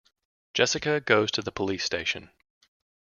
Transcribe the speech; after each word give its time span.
Jessica 0.55 0.99
goes 0.99 1.29
to 1.29 1.43
the 1.43 1.51
police 1.51 1.83
station. 1.85 2.31